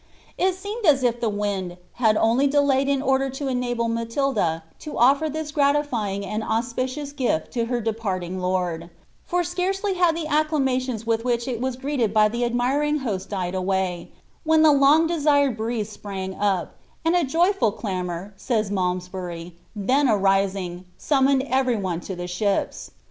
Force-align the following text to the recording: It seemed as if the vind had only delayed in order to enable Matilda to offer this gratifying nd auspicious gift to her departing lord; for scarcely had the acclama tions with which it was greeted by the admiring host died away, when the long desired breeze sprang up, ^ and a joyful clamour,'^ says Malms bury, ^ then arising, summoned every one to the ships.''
It 0.35 0.55
seemed 0.55 0.87
as 0.87 1.03
if 1.03 1.21
the 1.21 1.29
vind 1.29 1.77
had 2.01 2.17
only 2.17 2.47
delayed 2.47 2.89
in 2.89 3.03
order 3.03 3.29
to 3.29 3.47
enable 3.47 3.87
Matilda 3.87 4.63
to 4.79 4.97
offer 4.97 5.29
this 5.29 5.51
gratifying 5.51 6.27
nd 6.27 6.41
auspicious 6.43 7.11
gift 7.11 7.51
to 7.53 7.65
her 7.65 7.79
departing 7.81 8.39
lord; 8.39 8.89
for 9.23 9.43
scarcely 9.43 9.93
had 9.93 10.17
the 10.17 10.25
acclama 10.25 10.81
tions 10.81 11.05
with 11.05 11.23
which 11.23 11.47
it 11.47 11.61
was 11.61 11.75
greeted 11.75 12.15
by 12.15 12.29
the 12.29 12.43
admiring 12.45 12.97
host 13.05 13.29
died 13.29 13.53
away, 13.53 14.11
when 14.43 14.63
the 14.63 14.73
long 14.73 15.05
desired 15.05 15.55
breeze 15.55 15.89
sprang 15.89 16.33
up, 16.33 16.69
^ 16.69 16.71
and 17.05 17.15
a 17.15 17.23
joyful 17.23 17.71
clamour,'^ 17.71 18.31
says 18.39 18.71
Malms 18.71 19.07
bury, 19.11 19.53
^ 19.55 19.55
then 19.75 20.09
arising, 20.09 20.85
summoned 20.97 21.43
every 21.43 21.77
one 21.77 21.99
to 21.99 22.15
the 22.15 22.25
ships.'' 22.25 22.89